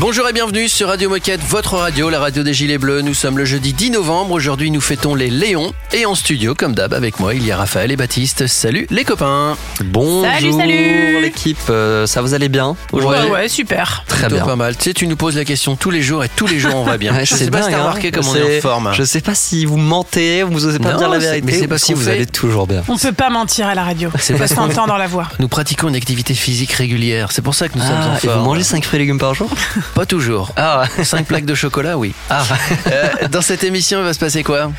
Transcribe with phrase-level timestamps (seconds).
[0.00, 3.02] Bonjour et bienvenue sur Radio Moquette, votre radio, la radio des Gilets Bleus.
[3.02, 4.32] Nous sommes le jeudi 10 novembre.
[4.32, 5.74] Aujourd'hui, nous fêtons les Léons.
[5.92, 8.46] Et en studio, comme d'hab, avec moi, il y a Raphaël et Baptiste.
[8.46, 9.58] Salut les copains.
[9.84, 11.20] Bonjour Salut, salut.
[11.20, 12.76] l'équipe, Euh, ça vous allez bien?
[12.94, 14.04] Ouais, ouais, super.
[14.06, 14.44] Très Plutôt bien.
[14.46, 14.74] pas mal.
[14.74, 16.84] Tu sais, tu nous poses la question tous les jours et tous les jours on
[16.84, 17.12] va bien.
[17.20, 17.80] Ouais, Je sais pas si t'as hein.
[17.82, 18.90] remarqué comme on est en forme.
[18.94, 21.68] Je sais pas si vous mentez, vous osez pas Non, dire la vérité, mais c'est
[21.68, 22.82] parce si vous fait- allez toujours bien.
[22.88, 24.08] On peut pas mentir à la radio.
[24.18, 25.28] C'est parce qu'on- s'entend dans la voix.
[25.40, 27.32] Nous pratiquons une activité physique régulière.
[27.32, 28.44] C'est pour ça que nous sommes en Ah, et vous forme.
[28.44, 29.50] mangez 5 fruits et légumes par jour?
[29.94, 30.52] Pas toujours.
[30.56, 32.14] Ah, 5 plaques de chocolat, oui.
[32.30, 32.42] ah.
[32.86, 34.70] Euh, dans cette émission, il va se passer quoi?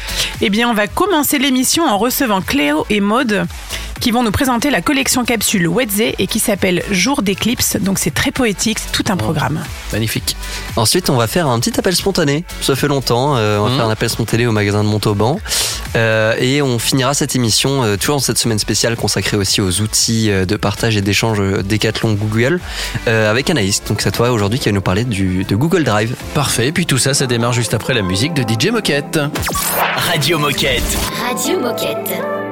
[0.41, 3.45] Eh bien, on va commencer l'émission en recevant Cléo et Maude
[4.01, 7.77] qui vont nous présenter la collection capsule Wedze et qui s'appelle Jour d'éclipse.
[7.79, 9.63] Donc c'est très poétique, c'est tout un programme.
[9.93, 10.35] Magnifique.
[10.75, 12.43] Ensuite, on va faire un petit appel spontané.
[12.61, 13.35] Ça fait longtemps.
[13.37, 13.75] euh, on va Mhm.
[13.77, 15.39] faire un appel spontané au magasin de Montauban.
[15.95, 19.81] Euh, et on finira cette émission, euh, toujours dans cette semaine spéciale consacrée aussi aux
[19.81, 22.59] outils euh, de partage et d'échange Decathlon Google,
[23.07, 23.83] euh, avec Anaïs.
[23.87, 26.15] Donc c'est toi aujourd'hui qui va nous parler du, de Google Drive.
[26.33, 26.67] Parfait.
[26.67, 29.19] Et puis tout ça, ça démarre juste après la musique de DJ Moquette.
[29.95, 30.83] Radio Moquette.
[31.29, 32.50] Radio Moquette.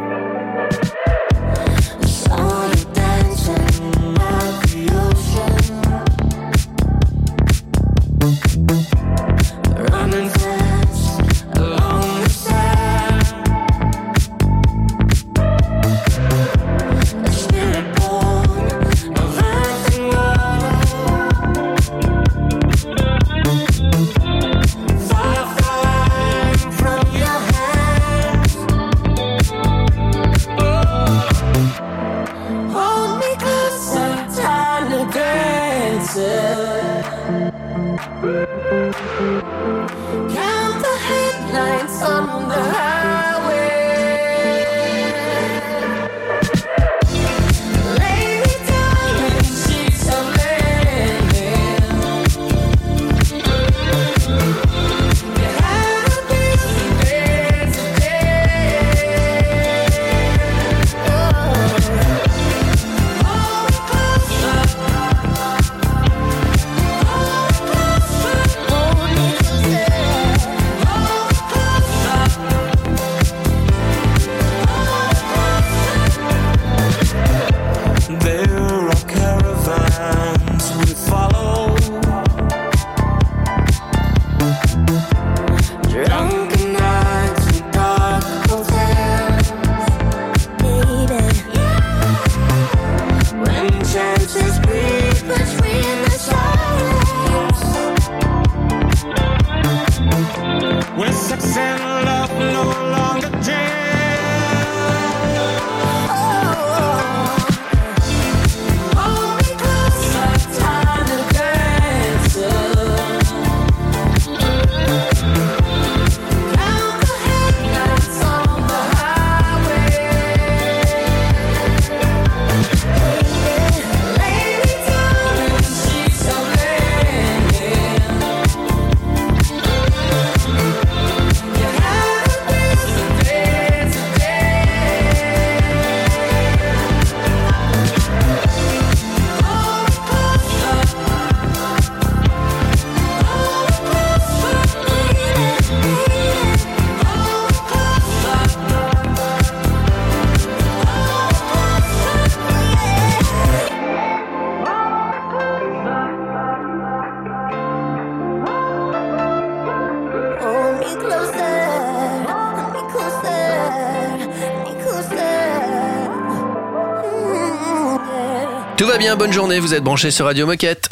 [169.20, 169.60] Bonne journée.
[169.60, 170.88] Vous êtes branchés sur Radio Moquette.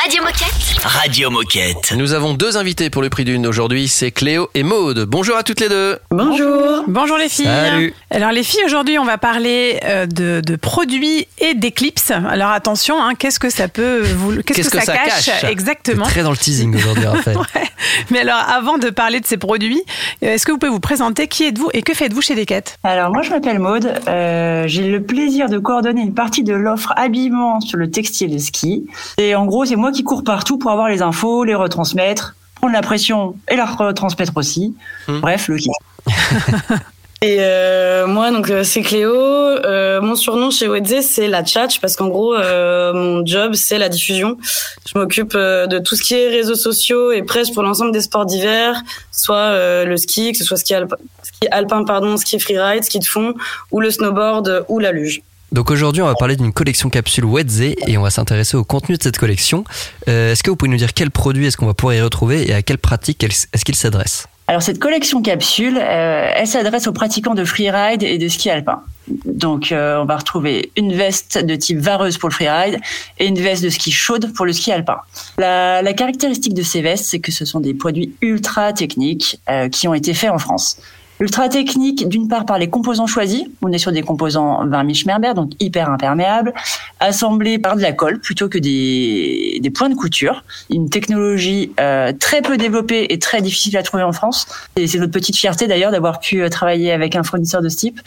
[0.00, 0.84] Radio Moquette.
[0.84, 1.92] Radio Moquette.
[1.96, 3.88] Nous avons deux invités pour le prix d'une aujourd'hui.
[3.88, 5.06] C'est Cléo et Maude.
[5.08, 5.98] Bonjour à toutes les deux.
[6.10, 6.84] Bonjour.
[6.86, 7.46] Bonjour les filles.
[7.46, 7.94] Salut.
[8.10, 12.12] Alors les filles, aujourd'hui, on va parler euh, de, de produits et d'éclipses.
[12.12, 16.04] Alors attention, hein, qu'est-ce que ça peut vous, qu'est-ce que, ça, cache, exactement?
[16.04, 17.38] Très dans le teasing aujourd'hui, Raphaël.
[17.54, 17.68] Ouais.
[18.10, 19.80] Mais alors, avant de parler de ces produits,
[20.22, 21.28] euh, est-ce que vous pouvez vous présenter?
[21.28, 25.02] Qui êtes-vous et que faites-vous chez Decat Alors moi je m'appelle Maude, Euh, j'ai le
[25.02, 28.86] plaisir de coordonner une partie de l'offre habillement sur le textile de ski.
[29.16, 32.72] Et en gros c'est moi qui cours partout pour avoir les infos, les retransmettre, prendre
[32.72, 34.76] la pression et la retransmettre aussi.
[35.06, 35.20] Hmm.
[35.20, 35.72] Bref, le kiff.
[37.20, 39.12] Et euh, moi, donc euh, c'est Cléo.
[39.12, 43.78] Euh, mon surnom chez Wedze, c'est la tchatch parce qu'en gros, euh, mon job, c'est
[43.78, 44.38] la diffusion.
[44.86, 48.02] Je m'occupe euh, de tout ce qui est réseaux sociaux et presse pour l'ensemble des
[48.02, 48.80] sports d'hiver,
[49.10, 53.00] soit euh, le ski, que ce soit ski, alpin, ski alpin, pardon, ski freeride, ski
[53.00, 53.34] de fond,
[53.72, 55.22] ou le snowboard ou la luge.
[55.52, 58.96] Donc aujourd'hui, on va parler d'une collection capsule Wedze et on va s'intéresser au contenu
[58.96, 59.64] de cette collection.
[60.08, 62.48] Euh, est-ce que vous pouvez nous dire quels produits est-ce qu'on va pouvoir y retrouver
[62.48, 64.26] et à quelles pratiques est-ce qu'il s'adresse?
[64.46, 68.82] Alors cette collection capsule, euh, elle s'adresse aux pratiquants de freeride et de ski alpin.
[69.26, 72.78] Donc euh, on va retrouver une veste de type vareuse pour le freeride
[73.18, 74.98] et une veste de ski chaude pour le ski alpin.
[75.38, 79.38] La, caractéristique de ces vestes, c'est que ce sont des produits ultra techniques
[79.72, 80.78] qui ont été faits en France.
[81.20, 83.44] Ultra technique, d'une part par les composants choisis.
[83.60, 86.54] On est sur des composants 20 Schmerber, donc hyper imperméables,
[87.00, 90.44] assemblés par de la colle plutôt que des, points de couture.
[90.70, 94.46] Une technologie euh, très peu développée et très difficile à trouver en France.
[94.76, 97.76] Et c'est notre petite fierté d'ailleurs d'avoir pu euh, travailler avec un fournisseur de ce
[97.76, 98.00] type.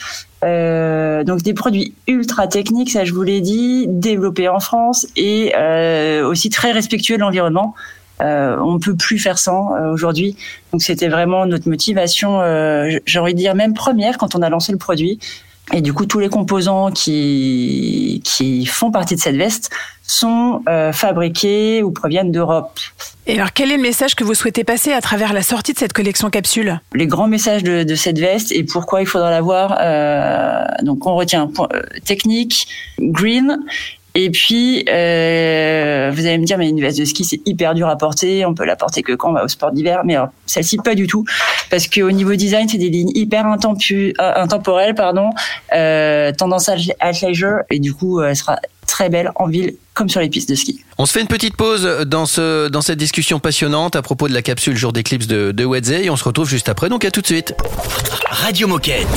[0.44, 5.54] Euh, donc des produits ultra techniques, ça je vous l'ai dit, développés en France et
[6.24, 7.76] aussi très respectueux de l'environnement.
[8.22, 10.36] Euh, on ne peut plus faire sans euh, aujourd'hui.
[10.72, 14.50] Donc c'était vraiment notre motivation, euh, j'ai envie de dire même première quand on a
[14.50, 15.20] lancé le produit.
[15.74, 19.70] Et du coup, tous les composants qui, qui font partie de cette veste
[20.04, 22.78] sont euh, fabriqués ou proviennent d'Europe.
[23.26, 25.78] Et alors, quel est le message que vous souhaitez passer à travers la sortie de
[25.78, 26.82] cette collection capsule?
[26.94, 29.78] Les grands messages de, de cette veste et pourquoi il faudra l'avoir.
[29.80, 32.68] Euh, donc, on retient point, euh, technique,
[33.00, 33.60] green.
[34.14, 37.88] Et puis, euh, vous allez me dire, mais une veste de ski, c'est hyper dur
[37.88, 38.46] à porter.
[38.46, 40.02] On peut la porter que quand on va au sport d'hiver.
[40.04, 41.24] Mais alors, celle-ci, pas du tout.
[41.70, 45.30] Parce qu'au niveau design, c'est des lignes hyper intempu- euh, intemporelles, pardon,
[45.74, 47.60] euh, tendance à leisure.
[47.70, 50.82] Et du coup, elle sera très belle en ville comme sur les pistes de ski.
[50.98, 54.34] On se fait une petite pause dans, ce, dans cette discussion passionnante à propos de
[54.34, 57.12] la capsule jour d'éclipse de, de Wedze et on se retrouve juste après, donc à
[57.12, 57.56] tout de suite.
[58.30, 59.08] Radio Moquette.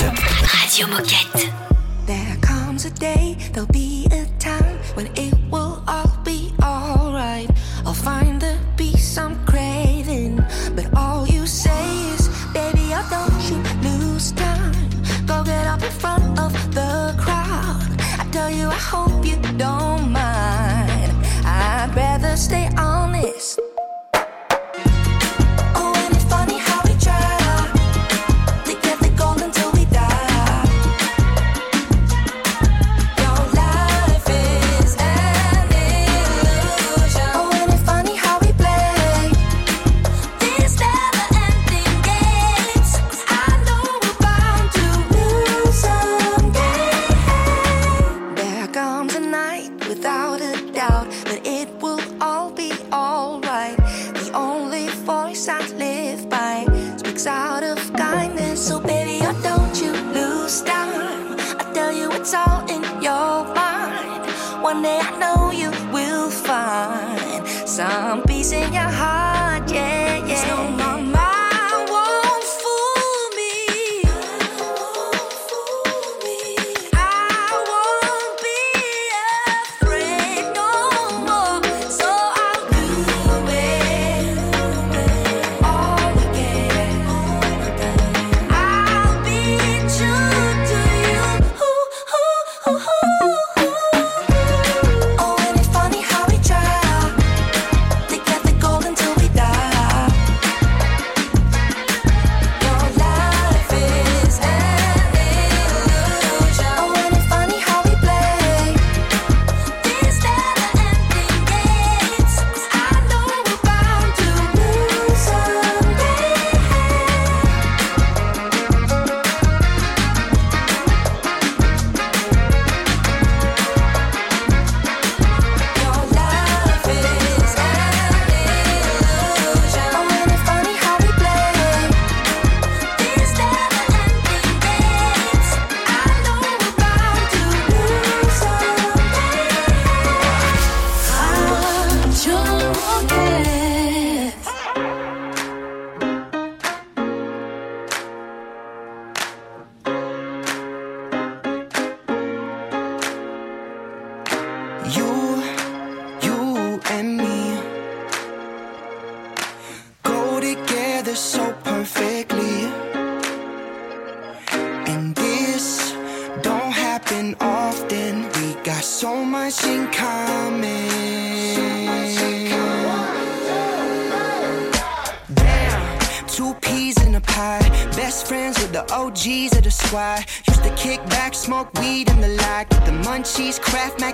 [0.44, 1.50] Radio Moquette.
[2.06, 3.36] There comes a day,
[18.74, 21.12] I hope you don't mind.
[21.46, 23.60] I'd rather stay honest.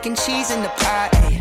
[0.00, 1.10] Mac and cheese in the pot.
[1.14, 1.40] Ay,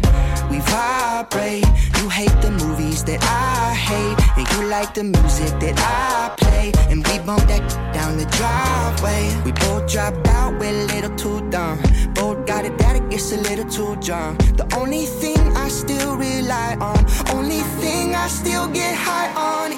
[0.49, 1.65] we vibrate.
[2.01, 4.17] You hate the movies that I hate.
[4.37, 6.71] And you like the music that I play.
[6.89, 7.63] And we bump that
[7.93, 9.21] down the driveway.
[9.45, 11.79] We both dropped out, we're a little too dumb.
[12.13, 14.39] Both got it that it gets a little too drunk.
[14.57, 16.99] The only thing I still rely on,
[17.35, 19.68] only thing I still get high on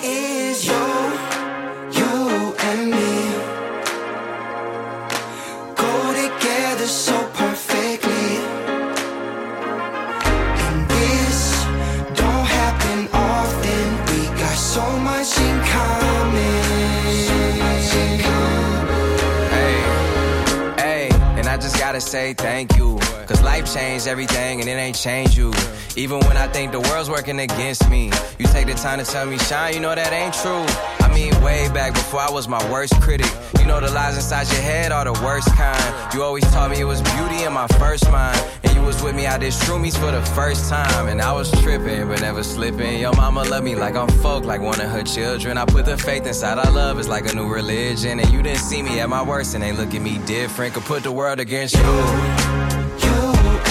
[22.02, 22.98] say thank you.
[23.28, 25.52] Cause life changed everything and it ain't changed you.
[25.98, 29.26] Even when I think the world's working against me, you take the time to tell
[29.26, 30.66] me, Shine, you know that ain't true.
[31.06, 33.30] I mean, way back before I was my worst critic.
[33.60, 36.14] You know the lies inside your head are the worst kind.
[36.14, 38.42] You always taught me it was beauty in my first mind.
[38.64, 41.10] And you was with me out there shroomies for the first time.
[41.10, 43.00] And I was tripping, but never slipping.
[43.02, 45.58] Your mama love me like I'm folk, like one of her children.
[45.58, 48.20] I put the faith inside our love, it's like a new religion.
[48.20, 50.74] And you didn't see me at my worst, and they look at me different.
[50.74, 51.82] Could put the world against you.
[51.84, 53.18] You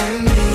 [0.05, 0.50] and me.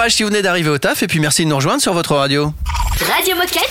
[0.00, 2.16] Courage si vous venez d'arriver au taf et puis merci de nous rejoindre sur votre
[2.16, 2.54] radio.
[3.14, 3.68] Radio Moquette.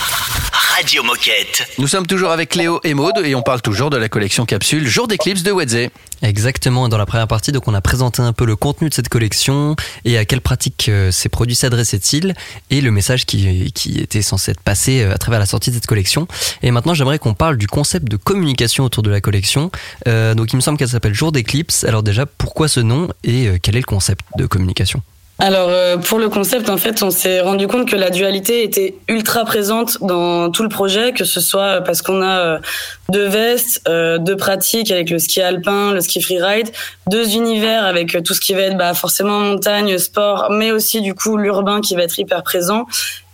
[0.75, 1.67] Radio Moquette.
[1.79, 4.85] Nous sommes toujours avec Léo et Maude et on parle toujours de la collection capsule
[4.85, 5.89] Jour d'éclipse de Wedze.
[6.21, 8.93] Exactement, et dans la première partie, donc on a présenté un peu le contenu de
[8.93, 12.35] cette collection et à quelle pratique euh, ces produits s'adressaient-ils
[12.69, 15.75] et le message qui, qui était censé être passé euh, à travers la sortie de
[15.77, 16.27] cette collection.
[16.61, 19.71] Et maintenant, j'aimerais qu'on parle du concept de communication autour de la collection.
[20.07, 21.85] Euh, donc il me semble qu'elle s'appelle Jour d'éclipse.
[21.85, 25.01] Alors déjà, pourquoi ce nom et quel est le concept de communication?
[25.41, 28.95] Alors euh, pour le concept, en fait, on s'est rendu compte que la dualité était
[29.07, 32.59] ultra présente dans tout le projet, que ce soit parce qu'on a euh,
[33.07, 36.69] deux vestes, euh, deux pratiques avec le ski alpin, le ski freeride,
[37.07, 41.01] deux univers avec euh, tout ce qui va être bah, forcément montagne, sport, mais aussi
[41.01, 42.85] du coup l'urbain qui va être hyper présent.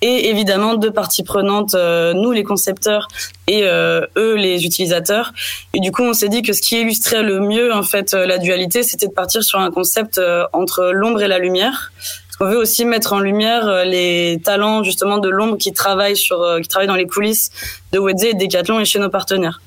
[0.01, 3.07] Et évidemment deux parties prenantes, euh, nous les concepteurs
[3.47, 5.31] et euh, eux les utilisateurs.
[5.73, 8.25] Et du coup, on s'est dit que ce qui illustrait le mieux en fait euh,
[8.25, 10.19] la dualité, c'était de partir sur un concept
[10.53, 11.91] entre l'ombre et la lumière.
[12.37, 16.67] Qu'on veut aussi mettre en lumière les talents justement de l'ombre qui travaillent sur, qui
[16.67, 17.49] travaillent dans les coulisses
[17.93, 19.61] de Wedze et de Decathlon et chez nos partenaires.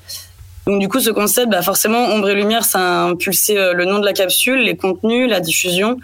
[0.67, 3.97] Donc du coup, ce concept, bah forcément, ombre et lumière, ça a impulsé le nom
[3.97, 5.97] de la capsule, les contenus, la diffusion.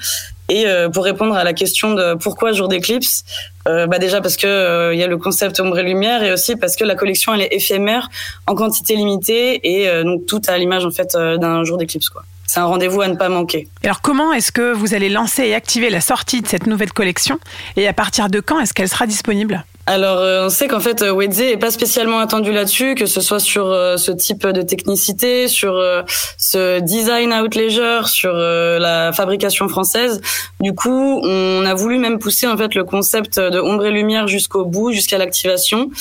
[0.50, 3.24] Et euh, pour répondre à la question de pourquoi jour d'éclipse,
[3.68, 6.32] euh, bah déjà parce que euh, il y a le concept ombre et lumière et
[6.32, 8.10] aussi parce que la collection elle est éphémère,
[8.46, 12.24] en quantité limitée et euh, donc tout à l'image en fait d'un jour d'éclipse quoi.
[12.48, 13.68] C'est un rendez-vous à ne pas manquer.
[13.84, 17.40] Alors comment est-ce que vous allez lancer et activer la sortie de cette nouvelle collection
[17.76, 19.66] Et à partir de quand est-ce qu'elle sera disponible?
[19.88, 23.22] Alors, euh, on sait qu'en fait, euh, Wedze est pas spécialement attendu là-dessus, que ce
[23.22, 25.80] soit sur euh, ce type de technicité, sur
[26.38, 30.22] ce design out leisure, sur la fabrication française.
[30.60, 34.28] Du coup, on a voulu même pousser en fait le concept de ombre et lumière
[34.28, 35.92] jusqu'au bout, jusqu'à l'activation.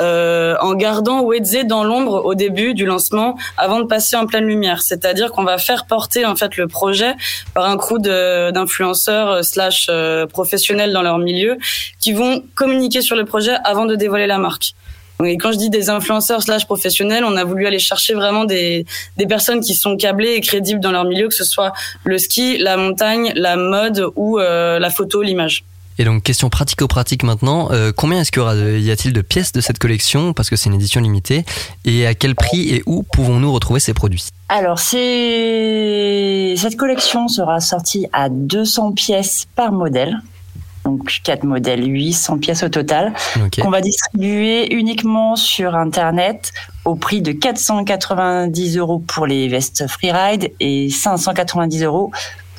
[0.00, 4.46] Euh, en gardant Wedze dans l'ombre au début du lancement avant de passer en pleine
[4.46, 4.82] lumière.
[4.82, 7.14] C'est-à-dire qu'on va faire porter en fait le projet
[7.54, 11.58] par un crew d'influenceurs euh, slash euh, professionnels dans leur milieu
[11.98, 14.74] qui vont communiquer sur le projet avant de dévoiler la marque.
[15.24, 18.86] Et quand je dis des influenceurs slash professionnels, on a voulu aller chercher vraiment des,
[19.16, 21.72] des personnes qui sont câblées et crédibles dans leur milieu, que ce soit
[22.04, 25.64] le ski, la montagne, la mode ou euh, la photo, l'image.
[26.00, 27.68] Et donc, question pratico-pratique maintenant.
[27.72, 30.32] Euh, combien est-ce qu'il y aura de- y a-t-il de pièces de cette collection?
[30.32, 31.44] Parce que c'est une édition limitée.
[31.84, 34.24] Et à quel prix et où pouvons-nous retrouver ces produits?
[34.48, 34.96] Alors, cette
[36.78, 40.18] collection sera sortie à 200 pièces par modèle.
[40.86, 43.60] Donc, 4 modèles, 800 pièces au total, Ok.
[43.60, 46.54] qu'on va distribuer uniquement sur Internet
[46.86, 52.10] au prix de 490 euros pour les vestes freeride et 590 euros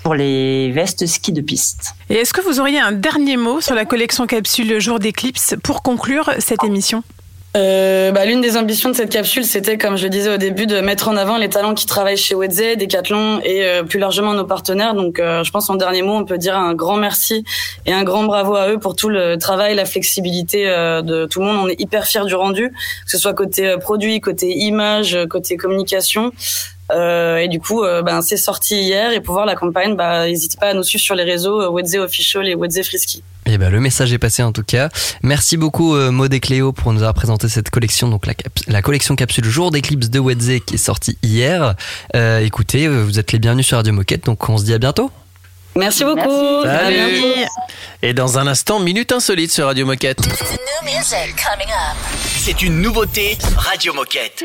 [0.03, 1.95] pour les vestes ski de piste.
[2.09, 5.81] Et est-ce que vous auriez un dernier mot sur la collection capsule Jour d'éclipse pour
[5.81, 7.03] conclure cette émission?
[7.57, 10.67] Euh, bah, l'une des ambitions de cette capsule, c'était, comme je le disais au début,
[10.67, 14.33] de mettre en avant les talents qui travaillent chez Wedze, Decathlon et euh, plus largement
[14.33, 14.93] nos partenaires.
[14.93, 17.43] Donc, euh, je pense en dernier mot, on peut dire un grand merci
[17.85, 21.41] et un grand bravo à eux pour tout le travail, la flexibilité euh, de tout
[21.41, 21.57] le monde.
[21.61, 25.57] On est hyper fiers du rendu, que ce soit côté euh, produit, côté image, côté
[25.57, 26.31] communication.
[26.93, 30.25] Euh, et du coup, euh, ben, c'est sorti hier et pour voir la campagne, bah,
[30.27, 33.23] n'hésitez pas à nous suivre sur les réseaux euh, Wedze Official et Wedze Frisky.
[33.47, 34.89] Et ben le message est passé en tout cas.
[35.23, 38.53] Merci beaucoup euh, Maud et Cléo pour nous avoir présenté cette collection, donc la, cap-
[38.67, 41.75] la collection capsule jour d'éclipse de Wedze qui est sortie hier.
[42.15, 45.11] Euh, écoutez, vous êtes les bienvenus sur Radio Moquette, donc on se dit à bientôt.
[45.75, 46.63] Merci beaucoup.
[46.63, 46.95] Salut.
[46.95, 47.49] bientôt.
[48.03, 50.19] Et dans un instant, Minute Insolite sur Radio Moquette.
[52.37, 54.43] C'est une nouveauté Radio Moquette.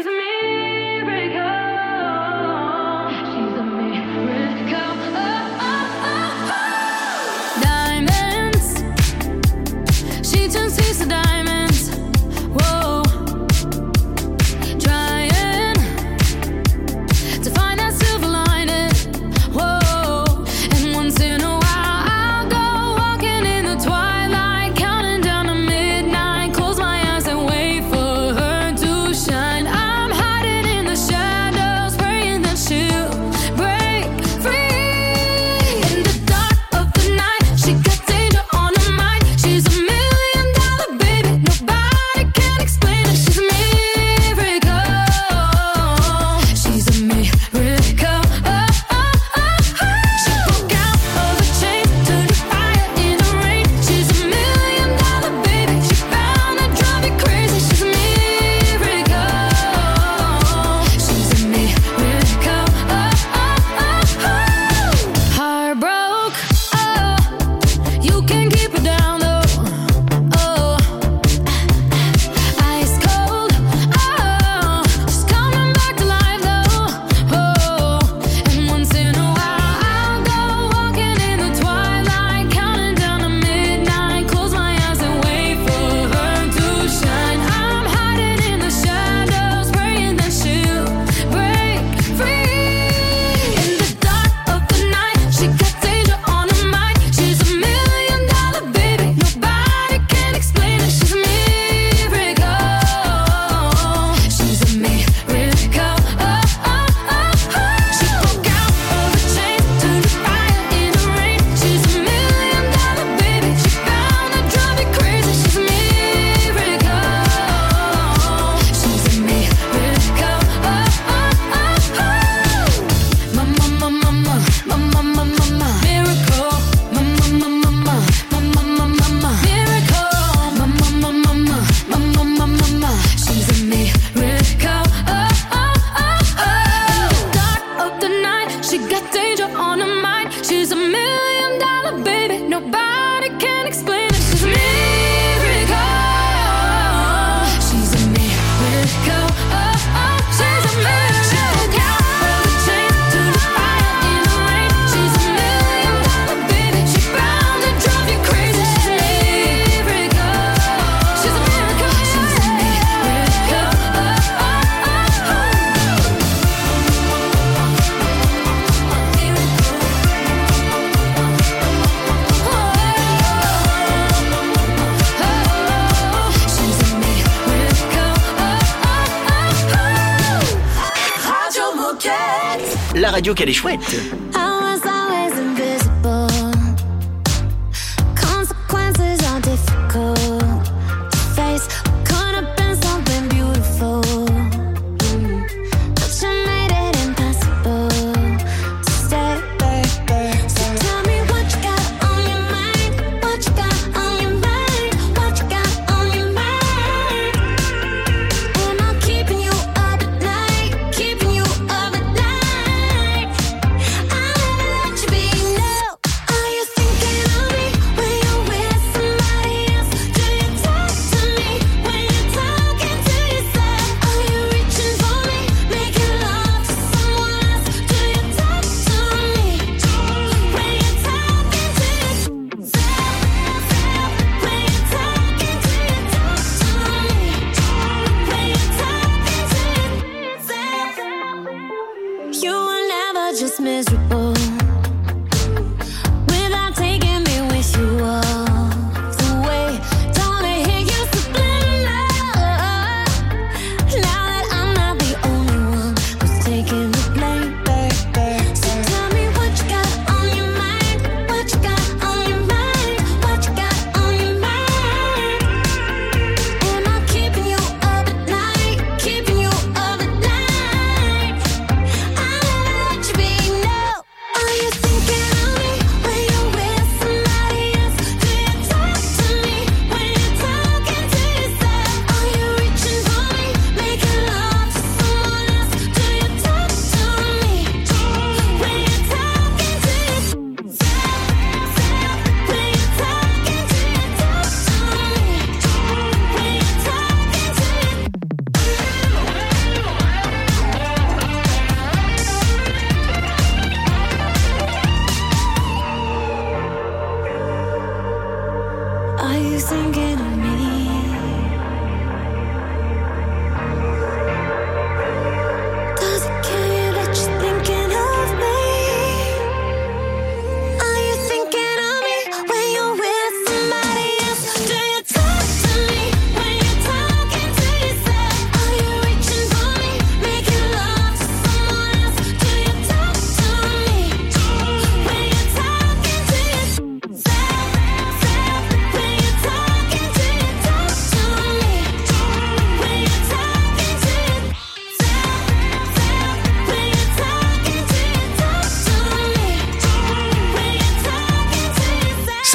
[188.68, 189.25] Consequences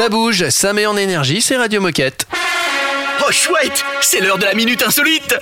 [0.01, 2.25] Ça bouge, ça met en énergie, c'est Radio Moquette.
[3.23, 5.35] Oh chouette, c'est l'heure de la minute insolite.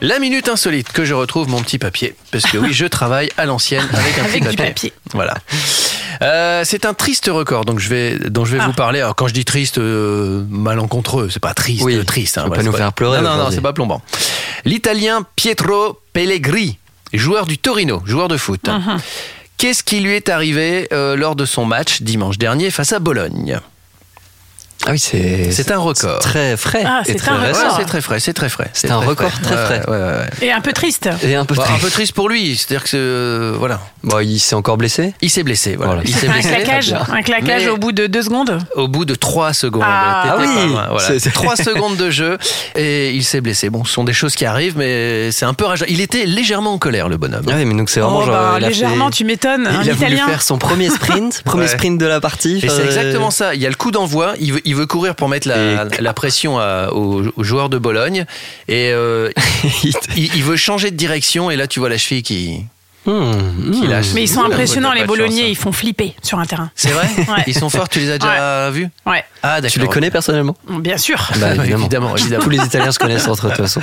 [0.00, 2.16] La minute insolite que je retrouve mon petit papier.
[2.32, 4.92] Parce que oui, je travaille à l'ancienne avec un Avec petit du papier.
[5.12, 5.34] Voilà.
[6.22, 8.66] Euh, c'est un triste record donc je vais, dont je vais Ah.
[8.66, 8.98] vous parler.
[8.98, 12.36] Alors quand je dis triste, euh, malencontreux, c'est pas triste, Oui, triste.
[12.36, 14.02] hein, faut pas voilà, nous faire pleurer Non, non, non, c'est pas plombant.
[14.64, 16.78] L'Italien Pietro Pellegrini,
[17.12, 18.66] joueur du Torino, joueur de foot.
[18.66, 18.98] Mhm.
[19.56, 23.60] Qu'est-ce qui lui est arrivé euh, lors de son match dimanche dernier face à Bologne?
[24.86, 25.50] Ah oui, c'est.
[25.52, 26.20] C'est un record.
[26.20, 26.82] Très frais.
[26.86, 27.40] Ah, c'est très un.
[27.42, 27.76] Ouais, record.
[27.78, 28.70] c'est très frais, c'est très frais.
[28.72, 29.82] C'est un record très frais.
[29.86, 30.46] Ouais, ouais, ouais.
[30.46, 31.08] Et un peu triste.
[31.22, 31.76] Et un peu Bon, triste.
[31.78, 35.12] un peu triste pour lui, c'est-à-dire que euh, voilà, Bon, il s'est encore blessé?
[35.20, 35.76] Il s'est blessé.
[35.76, 35.92] Voilà.
[35.96, 36.02] Voilà.
[36.08, 36.48] Il s'est Un blessé.
[36.48, 38.58] claquage, un claquage Mais- au bout de deux secondes?
[38.74, 39.82] au bout de 3 secondes.
[39.84, 40.72] Ah, T'étais oui.
[40.90, 41.18] voilà.
[41.18, 42.38] C'est- 3 secondes de jeu
[42.74, 43.68] et il s'est blessé.
[43.68, 45.84] Bon, ce sont des choses qui arrivent, mais c'est un peu rageant.
[45.88, 47.44] Il était légèrement en colère, le bonhomme.
[47.50, 48.32] Ah oui, mais donc c'est vraiment Oh, genre.
[48.34, 49.66] bah, il a légèrement, fait- tu m'étonnes.
[49.66, 52.56] Un Il a voulu faire son premier sprint, premier sprint de la partie.
[52.62, 53.54] Et c'est Euh, exactement ça.
[53.54, 54.32] Il y a le coup d'envoi.
[54.40, 58.24] Il veut, courir pour mettre la, la pression à- aux, aux joueurs de Bologne.
[58.68, 59.30] Et euh,
[59.84, 61.50] il, il veut changer de direction.
[61.50, 62.64] Et là, tu vois la cheville qui,
[63.04, 63.88] Qui hmm.
[63.88, 64.08] lâche.
[64.14, 65.50] Mais ils sont impressionnants, les Bolognais.
[65.50, 66.70] Ils font flipper sur un terrain.
[66.74, 67.44] C'est vrai Ouais.
[67.46, 67.88] Ils sont forts.
[67.88, 69.70] Tu les as déjà vus Ouais, Ah, d'accord.
[69.70, 70.56] Tu les connais personnellement?
[70.68, 71.30] Bien sûr.
[71.38, 72.42] Bah, évidemment, évidemment.
[72.42, 73.80] Tous les Italiens se connaissent entre eux, de toute façon.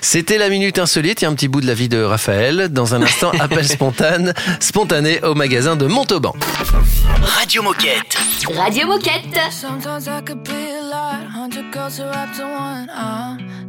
[0.00, 1.20] C'était la minute insolite.
[1.20, 2.68] Il y a un petit bout de la vie de Raphaël.
[2.70, 6.34] Dans un instant, appel spontané, spontané au magasin de Montauban.
[7.22, 8.16] Radio Moquette.
[8.56, 9.38] Radio Moquette.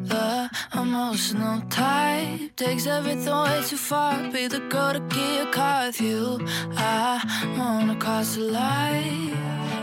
[0.06, 2.56] The emotional type.
[2.56, 4.32] Takes everything way too far.
[4.32, 6.40] Be the girl to get a car with you.
[6.78, 7.20] I
[7.58, 9.30] wanna cross the line.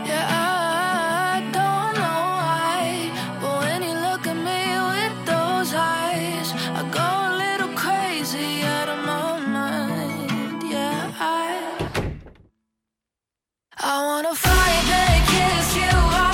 [0.07, 3.11] Yeah, I don't know why.
[3.41, 6.47] But when you look at me with those eyes,
[6.79, 10.63] I go a little crazy out of my mind.
[10.63, 11.49] Yeah, I.
[13.77, 16.32] I wanna fight and kiss you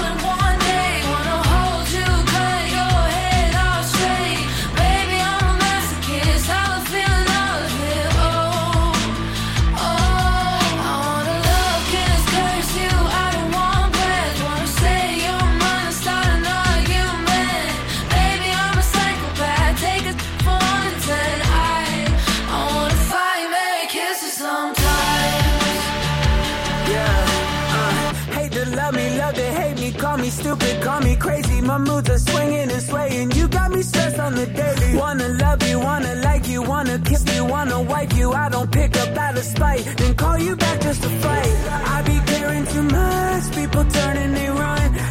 [34.40, 34.96] the daily.
[34.98, 38.32] Wanna love you, wanna like you, wanna kiss you, wanna wipe you.
[38.32, 41.54] I don't pick up out of spite, then call you back just to fight.
[41.96, 45.09] I be caring too much, people turning they run.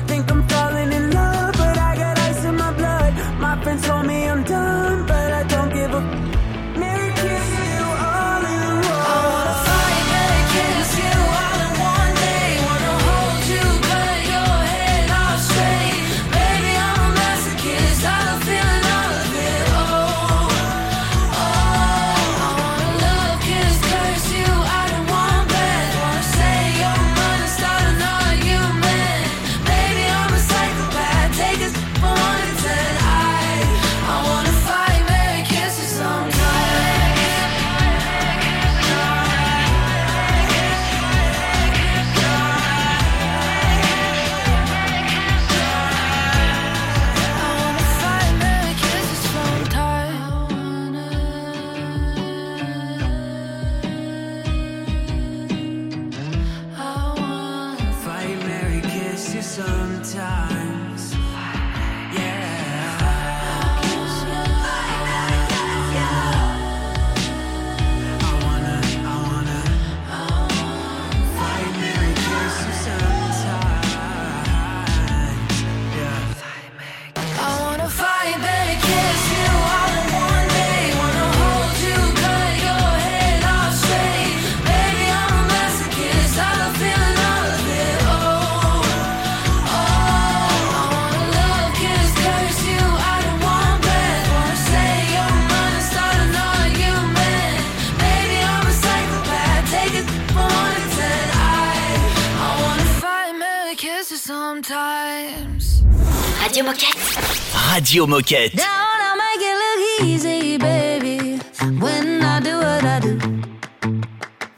[107.88, 108.54] Radio Moquette.
[108.54, 111.38] Down, I make it look easy, baby.
[111.80, 113.18] When I do what I do.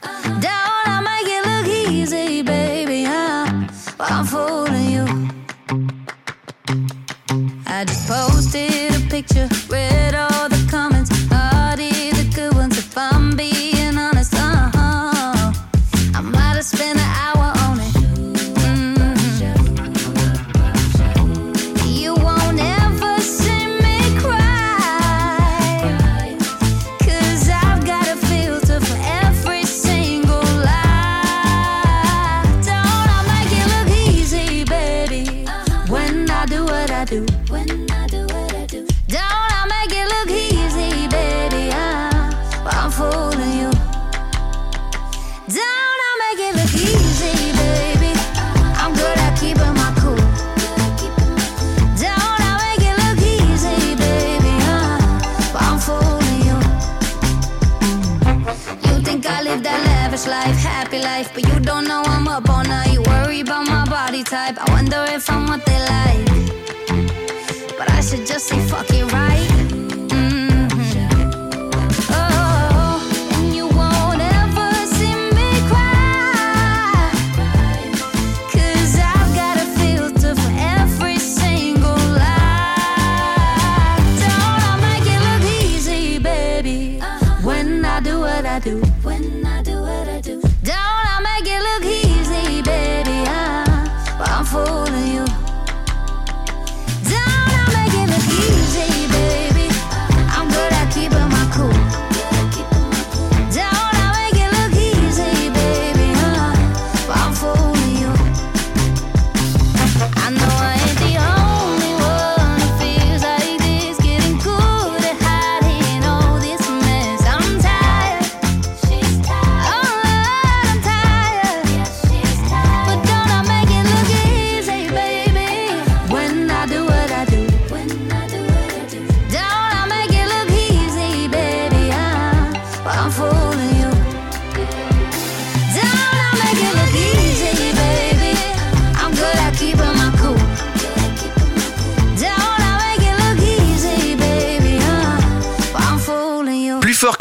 [0.03, 0.41] Uh-huh.
[0.41, 3.05] Down, I make it look easy, baby.
[3.97, 6.00] But I'm fooling you.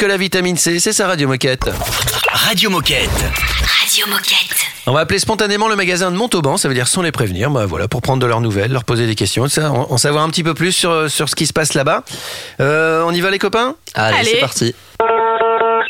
[0.09, 1.69] La vitamine C, c'est sa radio moquette.
[2.31, 3.09] Radio Moquette.
[3.79, 4.55] Radio Moquette.
[4.87, 7.67] On va appeler spontanément le magasin de Montauban, ça veut dire sans les prévenir, bah
[7.67, 10.29] voilà, pour prendre de leurs nouvelles, leur poser des questions, ça, en, en savoir un
[10.31, 12.03] petit peu plus sur, sur ce qui se passe là-bas.
[12.59, 13.75] Euh, on y va les copains?
[13.93, 14.29] Allez, Allez.
[14.31, 14.75] c'est parti.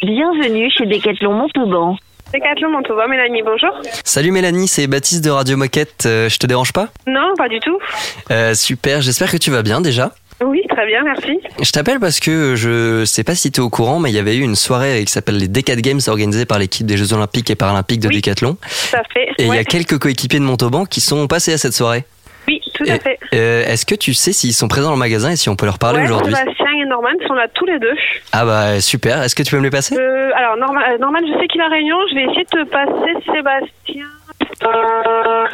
[0.02, 1.96] Bienvenue chez Decathlon Montauban.
[2.34, 3.72] Décathlon Montauban, Mélanie, bonjour.
[4.04, 6.04] Salut Mélanie, c'est Baptiste de Radio Moquette.
[6.06, 6.90] Euh, je te dérange pas?
[7.08, 7.78] Non, pas du tout.
[8.32, 10.12] Euh, Super, j'espère que tu vas bien déjà.
[10.42, 11.40] Oui, très bien, merci.
[11.62, 14.20] Je t'appelle parce que je sais pas si tu es au courant, mais il y
[14.20, 17.50] avait eu une soirée qui s'appelle les Decat Games organisée par l'équipe des Jeux Olympiques
[17.50, 18.16] et Paralympiques de Oui.
[18.16, 18.54] Décathlon.
[18.56, 19.28] Tout à fait.
[19.38, 22.06] Et il y a quelques coéquipiers de Montauban qui sont passés à cette soirée.
[22.48, 23.20] Oui, tout à fait.
[23.36, 25.66] euh, Est-ce que tu sais s'ils sont présents dans le magasin et si on peut
[25.66, 27.94] leur parler Ouais, aujourd'hui Sébastien et Norman sont là tous les deux.
[28.32, 29.96] Ah bah super, est-ce que tu peux me les passer?
[30.00, 31.98] Euh, alors, Norman, euh, Norman, je sais qu'il a réunion.
[32.10, 34.06] Je vais essayer de te passer Sébastien.
[34.62, 35.50] Décathlon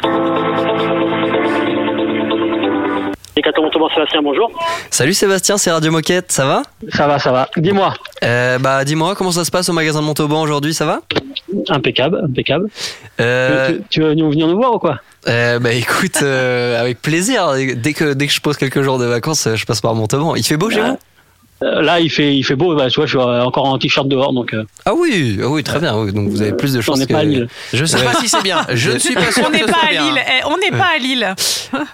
[3.44, 4.50] Sébastien, bonjour.
[4.90, 6.62] Salut Sébastien, c'est Radio Moquette, ça va?
[6.88, 7.48] Ça va, ça va.
[7.58, 7.92] Dis-moi.
[8.24, 11.00] euh, Bah dis-moi, comment ça se passe au magasin de Montauban aujourd'hui, ça va?
[11.68, 12.68] Impeccable, impeccable.
[13.20, 15.00] euh, Tu, tu veux venir venir nous voir ou quoi?
[15.28, 19.04] euh, Bah écoute, euh, avec plaisir, dès que, dès que je pose quelques jours de
[19.04, 20.34] vacances, je passe par Montauban.
[20.34, 20.92] Il fait beau chez vous?
[20.92, 20.96] Euh,
[21.62, 22.74] Là, il fait, il fait beau.
[22.76, 24.52] Bah, tu vois, je suis encore en t-shirt dehors, donc.
[24.52, 26.98] euh, Ah oui, ah oui, très bien, oui, donc vous avez plus de on chances
[26.98, 27.12] n'est que...
[27.14, 27.48] pas à Lille.
[27.72, 29.90] Je sais pas si c'est bien, je ne suis pas sûr On n'est pas à
[29.90, 30.04] bien.
[30.04, 30.20] Lille.
[30.26, 31.34] Eh, on n'est pas à Lille.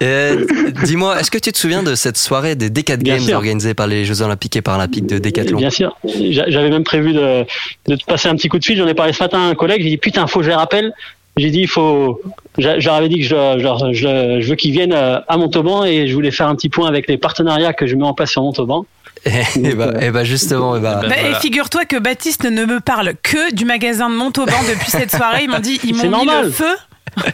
[0.03, 0.45] Euh,
[0.85, 3.37] Dis-moi, est-ce que tu te souviens de cette soirée des Decat Bien Games sûr.
[3.37, 5.97] organisée par les Jeux Olympiques et Paralympiques de Décathlon Bien sûr.
[6.05, 7.45] J'a- J'avais même prévu de,
[7.87, 8.77] de te passer un petit coup de fil.
[8.77, 9.83] J'en ai parlé ce matin à un collègue.
[9.83, 10.93] J'ai dit putain, faut que je les rappelle.
[11.37, 12.21] J'ai dit il faut.
[12.59, 15.37] j'a- Je leur avais dit que je, je, je, je veux qu'ils viennent euh, à
[15.37, 18.13] Montauban et je voulais faire un petit point avec les partenariats que je mets en
[18.13, 18.85] place sur Montauban.
[19.25, 21.31] Et bah, eh bah, justement, eh bah, Bah, voilà.
[21.31, 25.45] Et figure-toi que Baptiste ne me parle que du magasin de Montauban depuis cette soirée.
[25.45, 26.47] Ils m'ont dit, ils m'ont mis normal.
[26.47, 26.75] le feu.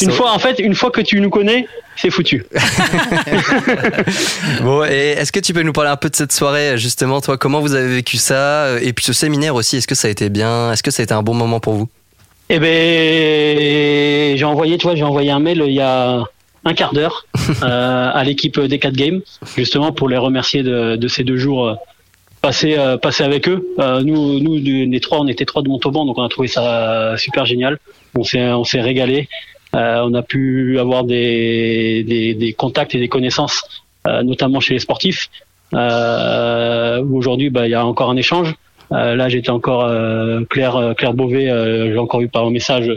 [0.00, 2.46] Une fois, en fait, une fois que tu nous connais, c'est foutu.
[4.62, 7.36] Bon, et est-ce que tu peux nous parler un peu de cette soirée, justement, toi,
[7.36, 8.64] comment vous avez vécu ça?
[8.64, 10.72] Euh, Et puis ce séminaire aussi, est-ce que ça a été bien?
[10.72, 11.88] Est-ce que ça a été un bon moment pour vous?
[12.48, 16.22] Eh ben, j'ai envoyé, tu vois, j'ai envoyé un mail il y a
[16.64, 17.26] un quart d'heure
[17.62, 19.20] euh, à l'équipe des 4 Games,
[19.56, 21.74] justement pour les remercier de, de ces deux jours euh,
[22.40, 23.66] passés, euh, passés avec eux.
[23.78, 27.14] Euh, nous, nous, les trois, on était trois de Montauban, donc on a trouvé ça
[27.16, 27.78] super génial.
[28.16, 29.28] On s'est, on s'est régalé.
[29.74, 33.62] Euh, on a pu avoir des, des, des contacts et des connaissances,
[34.06, 35.30] euh, notamment chez les sportifs.
[35.74, 38.54] Euh, où aujourd'hui, bah, il y a encore un échange.
[38.92, 42.92] Euh, là, j'étais encore euh, Claire, Claire Beauvais, euh, j'ai encore eu par message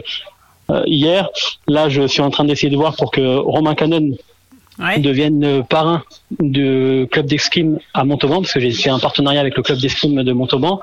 [0.86, 1.28] hier.
[1.68, 4.12] Là, je suis en train d'essayer de voir pour que Romain Canon
[4.78, 4.98] Ouais.
[4.98, 6.02] devienne euh, parrain
[6.38, 10.22] du club d'escrime à Montauban, parce que j'ai fait un partenariat avec le club d'escrime
[10.22, 10.80] de Montauban.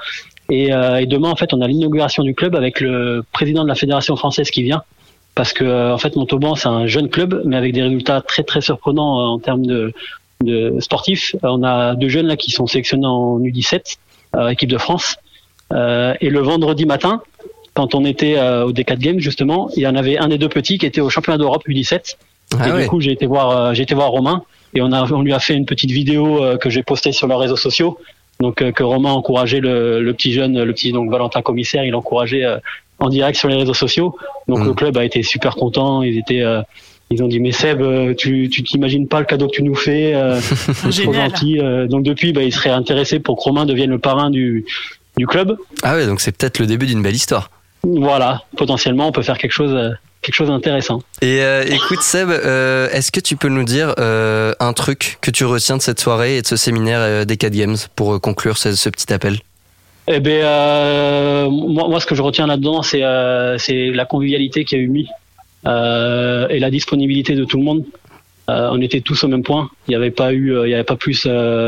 [0.49, 3.67] Et, euh, et demain, en fait, on a l'inauguration du club avec le président de
[3.67, 4.81] la fédération française qui vient.
[5.35, 8.41] Parce que, euh, en fait, Montauban, c'est un jeune club, mais avec des résultats très,
[8.43, 9.93] très surprenants euh, en termes de,
[10.43, 11.35] de sportifs.
[11.43, 13.97] Euh, On a deux jeunes là qui sont sélectionnés en U17,
[14.35, 15.17] euh, équipe de France.
[15.71, 17.21] Euh, et le vendredi matin,
[17.73, 20.49] quand on était euh, au D4 Games, justement, il y en avait un des deux
[20.49, 22.15] petits qui était au championnat d'Europe U17.
[22.59, 22.81] Ah et ouais.
[22.83, 24.43] du coup, j'ai été voir, euh, j'ai été voir Romain
[24.75, 27.27] et on a, on lui a fait une petite vidéo euh, que j'ai postée sur
[27.27, 27.97] leurs réseaux sociaux.
[28.39, 31.95] Donc, euh, que Romain encourageait le, le petit jeune, le petit donc Valentin commissaire, il
[31.95, 32.57] encourageait euh,
[32.99, 34.15] en direct sur les réseaux sociaux.
[34.47, 34.65] Donc, Mm.
[34.65, 36.03] le club a été super content.
[36.03, 36.61] Ils étaient, euh,
[37.09, 37.81] ils ont dit mais Seb,
[38.17, 40.39] tu, tu t'imagines pas le cadeau que tu nous fais, euh,
[40.91, 41.59] c'est trop gentil.
[41.89, 44.65] Donc depuis, bah, il serait intéressé pour que Romain devienne le parrain du,
[45.17, 45.57] du club.
[45.83, 47.49] Ah ouais, donc c'est peut-être le début d'une belle histoire.
[47.83, 49.75] Voilà, potentiellement, on peut faire quelque chose,
[50.23, 51.01] quelque chose d'intéressant.
[51.21, 55.29] Et euh, écoute Seb, euh, est-ce que tu peux nous dire euh, un truc que
[55.29, 58.75] tu retiens de cette soirée et de ce séminaire des 4 Games pour conclure ce,
[58.75, 59.37] ce petit appel?
[60.07, 64.83] Eh euh, moi, moi, ce que je retiens là-dedans, c'est la convivialité qu'il y a
[64.83, 65.07] eu mis
[65.65, 67.85] et la disponibilité de tout le monde.
[68.47, 69.69] On était tous au même point.
[69.87, 71.27] Il n'y avait pas eu, il y avait pas plus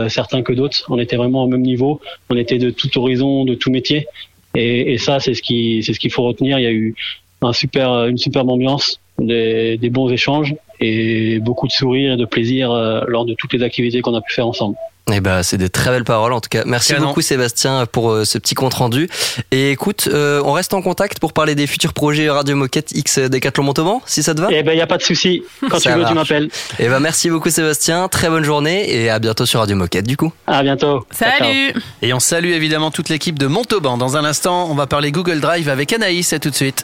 [0.09, 0.85] certains que d'autres.
[0.89, 2.01] On était vraiment au même niveau.
[2.29, 4.07] On était de tout horizon, de tout métier.
[4.55, 6.59] Et, et ça, c'est ce qui, c'est ce qu'il faut retenir.
[6.59, 6.95] Il y a eu
[7.41, 12.25] un super, une superbe ambiance, des, des bons échanges et beaucoup de sourires et de
[12.25, 14.75] plaisir euh, lors de toutes les activités qu'on a pu faire ensemble.
[15.13, 16.63] Eh ben, c'est des très belles paroles en tout cas.
[16.65, 17.09] Merci Canon.
[17.09, 19.07] beaucoup Sébastien pour euh, ce petit compte rendu.
[19.51, 23.19] Et écoute, euh, on reste en contact pour parler des futurs projets Radio Moquette X
[23.19, 25.43] Décathlon Montauban, si ça te va Eh ben, il y a pas de souci.
[25.69, 26.49] Quand Ça tu veux, tu m'appelles.
[26.79, 28.07] Eh ben, merci beaucoup Sébastien.
[28.07, 30.33] Très bonne journée et à bientôt sur Radio Moquette du coup.
[30.47, 31.05] À bientôt.
[31.11, 33.97] Salut Et on salue évidemment toute l'équipe de Montauban.
[33.97, 36.33] Dans un instant, on va parler Google Drive avec Anaïs.
[36.33, 36.83] À tout de suite.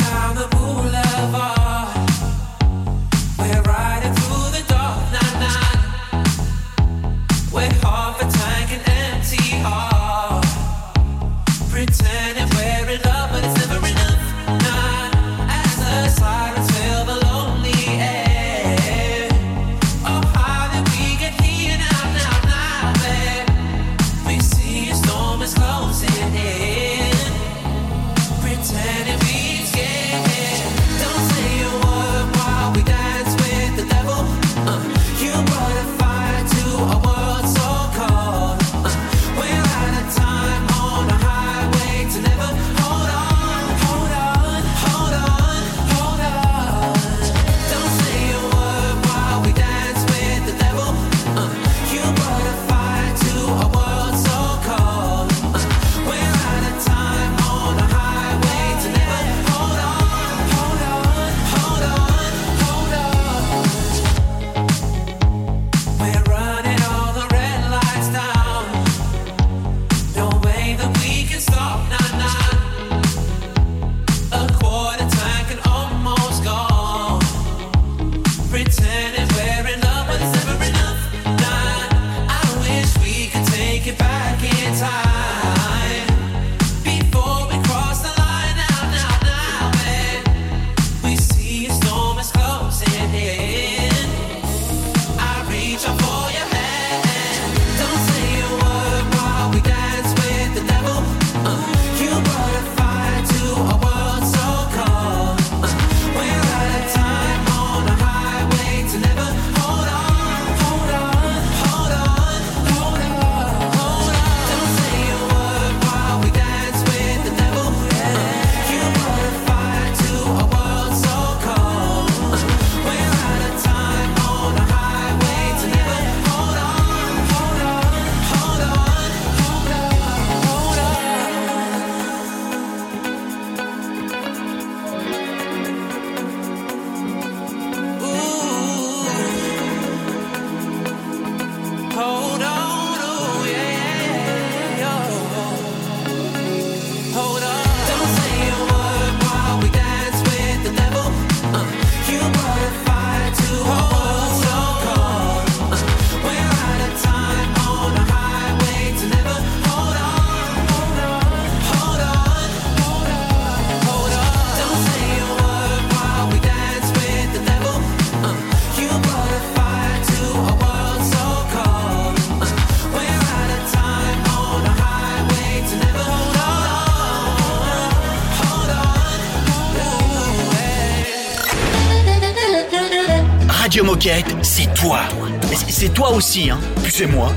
[184.01, 185.01] Moquette, c'est toi.
[185.47, 186.57] Mais c'est- toi aussi, hein.
[186.81, 187.29] Puis c'est moi.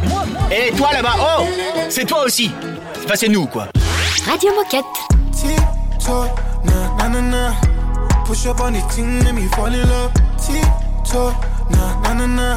[0.50, 1.44] Et toi là-bas, oh
[1.90, 2.50] C'est toi aussi.
[3.04, 3.66] Enfin, c'est nous, quoi.
[4.26, 4.82] Radio Moquette.
[5.30, 6.26] Tiptoe,
[6.64, 7.52] nah, nah, nah.
[8.24, 10.10] Push up on the team, let me fall in love.
[10.38, 11.34] Tiptoe,
[11.68, 12.56] nah, nah, nah, nah.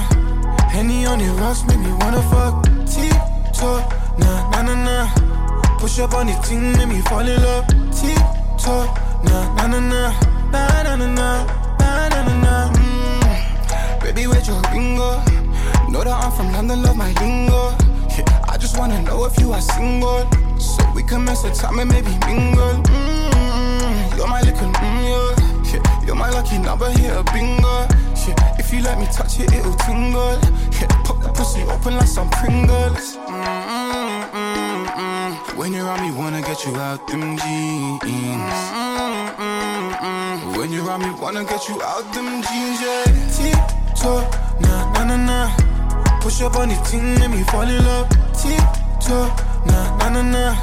[0.72, 2.64] Henny on the rocks, make me wanna fuck.
[2.86, 3.82] Tiptoe,
[4.20, 5.08] nah, nah, nah, nah.
[5.82, 7.66] Push up on the team, let me fall in love.
[7.92, 8.88] Tiptoe,
[9.26, 10.12] nah, nah, nah, nah.
[10.54, 11.44] Nah, nah, nah,
[14.48, 15.20] your bingo?
[15.92, 17.76] Know that I'm from London, love my lingo.
[18.16, 20.26] Yeah, I just wanna know if you are single.
[20.58, 22.82] So we can mess the time and maybe mingle.
[22.88, 25.36] Mm, you're my little mm, yeah.
[25.74, 26.06] yeah.
[26.06, 27.88] You're my lucky number here, bingo.
[28.26, 30.40] Yeah, if you let me touch it, it'll tingle.
[30.80, 33.18] Yeah, pop the pussy open like some Pringles.
[33.28, 34.78] Mm-mm-mm-mm.
[35.58, 38.02] When you're on me, wanna get you out them jeans.
[38.80, 39.58] Mm-mm-mm-mm.
[40.58, 43.77] When you're on me, wanna get you out them jeans, yeah.
[43.98, 44.22] Tip-toe,
[44.62, 45.50] nah, nah, nah, nah.
[46.22, 48.08] Push up on the team, make me fall in love.
[48.38, 49.26] Tip-toe,
[49.66, 50.54] nah, nah, nah, nah.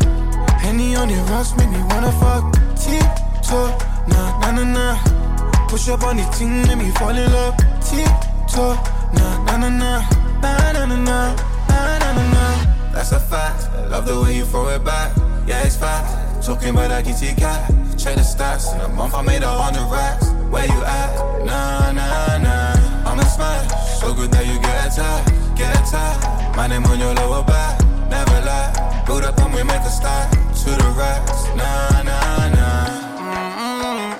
[0.62, 2.45] Henny on the rocks, make me wanna fuck.
[2.78, 3.74] Tip-toe,
[4.07, 5.66] nah, nah, nah, nah.
[5.66, 7.57] Push up on the team, make me fall in love.
[7.82, 8.78] Tip-toe,
[9.18, 10.01] nah, nah, nah, nah.
[10.41, 11.35] Nah, nah, nah, nah.
[11.68, 12.93] Nah, nah, nah, nah.
[12.93, 13.66] That's a fact.
[13.91, 15.11] Love the way you throw it back.
[15.45, 16.07] Yeah, it's fact.
[16.47, 17.66] Talking about that GT cat.
[17.99, 18.72] Check the stats.
[18.76, 20.28] In a month, I made a hundred racks.
[20.53, 21.45] Where you at?
[21.45, 22.54] Nah, nah, nah.
[23.35, 23.66] Smash.
[23.99, 25.26] So good that you get attacked.
[25.59, 26.57] Get attacked.
[26.57, 27.82] My name on your lower back.
[28.09, 29.03] Never lie.
[29.07, 30.30] Build up and we make a start.
[30.62, 31.45] To the racks.
[31.59, 32.87] Nah, nah, nah.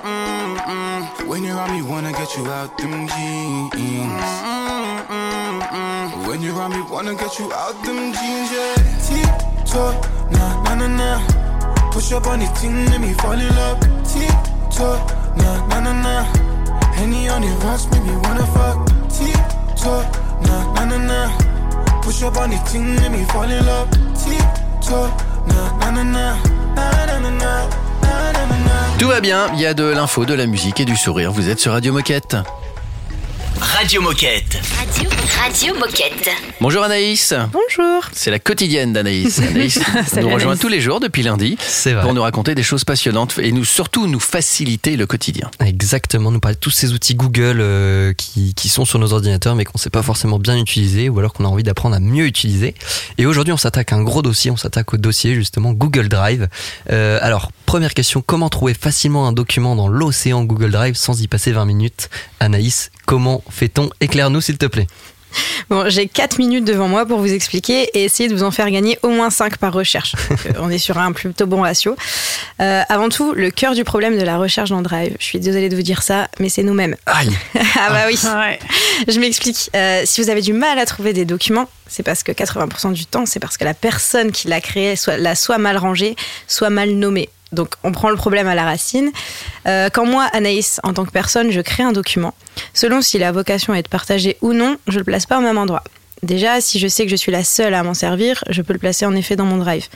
[0.03, 1.27] Mm-mm-mm-mm.
[1.29, 3.71] When you're on me, wanna get you out them jeans.
[3.73, 4.35] Mm-mm-mm-mm.
[6.27, 8.75] When you're on me, wanna get you out them jeans, yeah.
[9.07, 9.95] Tip-toe,
[10.31, 11.19] nah, nah, nah, nah.
[11.91, 13.79] Push up on the team, let me fall in love.
[14.03, 14.99] Tip-toe,
[15.37, 16.23] nah, nah, nah, nah.
[16.93, 18.94] Henny on the rocks, make me wanna fuck.
[28.97, 31.31] Tout va bien, il y a de l'info, de la musique et du sourire.
[31.31, 32.35] Vous êtes sur Radio Moquette.
[33.61, 34.57] Radio Moquette.
[34.77, 35.09] Radio,
[35.41, 36.29] Radio Moquette.
[36.61, 37.33] Bonjour Anaïs.
[37.51, 38.03] Bonjour.
[38.11, 39.39] C'est la quotidienne d'Anaïs.
[39.49, 40.59] Anaïs Salut nous rejoint Anaïs.
[40.61, 42.03] tous les jours depuis lundi C'est vrai.
[42.03, 45.49] pour nous raconter des choses passionnantes et nous surtout nous faciliter le quotidien.
[45.65, 49.55] Exactement, nous parler de tous ces outils Google euh, qui, qui sont sur nos ordinateurs
[49.55, 51.99] mais qu'on ne sait pas forcément bien utiliser ou alors qu'on a envie d'apprendre à
[51.99, 52.75] mieux utiliser.
[53.17, 56.47] Et aujourd'hui, on s'attaque à un gros dossier, on s'attaque au dossier justement Google Drive.
[56.91, 61.27] Euh, alors, première question, comment trouver facilement un document dans l'océan Google Drive sans y
[61.27, 62.09] passer 20 minutes?
[62.39, 64.87] Anaïs, comment fait-on Éclaire-nous s'il te plaît.
[65.69, 68.71] Bon, j'ai 4 minutes devant moi pour vous expliquer et essayer de vous en faire
[68.71, 70.15] gagner au moins 5 par recherche.
[70.45, 71.95] Euh, on est sur un plutôt bon ratio.
[72.61, 75.69] Euh, avant tout, le cœur du problème de la recherche dans Drive, je suis désolée
[75.69, 76.95] de vous dire ça, mais c'est nous-mêmes.
[77.07, 78.59] Aïe ah bah oui, Ouais.
[79.07, 79.69] je m'explique.
[79.75, 83.05] Euh, si vous avez du mal à trouver des documents, c'est parce que 80% du
[83.07, 86.15] temps, c'est parce que la personne qui l'a créé soit, l'a soit mal rangé,
[86.47, 87.29] soit mal nommé.
[87.55, 89.11] Donc on prend le problème à la racine.
[89.67, 92.33] Euh, quand moi, Anaïs, en tant que personne, je crée un document,
[92.73, 95.57] selon s'il a vocation à être partagé ou non, je le place pas au même
[95.57, 95.83] endroit.
[96.23, 98.79] Déjà, si je sais que je suis la seule à m'en servir, je peux le
[98.79, 99.87] placer en effet dans mon drive.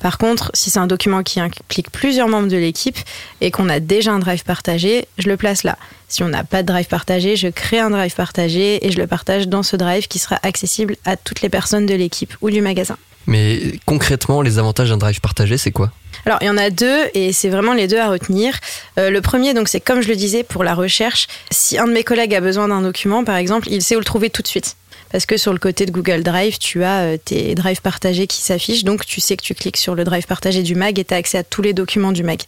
[0.00, 2.98] Par contre, si c'est un document qui implique plusieurs membres de l'équipe
[3.40, 5.78] et qu'on a déjà un drive partagé, je le place là.
[6.08, 9.06] Si on n'a pas de drive partagé, je crée un drive partagé et je le
[9.06, 12.60] partage dans ce drive qui sera accessible à toutes les personnes de l'équipe ou du
[12.60, 12.98] magasin.
[13.26, 15.90] Mais concrètement, les avantages d'un drive partagé, c'est quoi?
[16.26, 18.58] Alors, il y en a deux et c'est vraiment les deux à retenir.
[18.98, 21.26] Euh, le premier, donc, c'est comme je le disais pour la recherche.
[21.50, 24.04] Si un de mes collègues a besoin d'un document, par exemple, il sait où le
[24.04, 24.76] trouver tout de suite.
[25.12, 28.42] Parce que sur le côté de Google Drive, tu as euh, tes drives partagés qui
[28.42, 28.84] s'affichent.
[28.84, 31.18] Donc, tu sais que tu cliques sur le drive partagé du mag et tu as
[31.18, 32.40] accès à tous les documents du mag.